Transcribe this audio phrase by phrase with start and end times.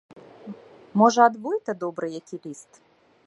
[1.01, 2.71] Можа, ад войта добры які ліст.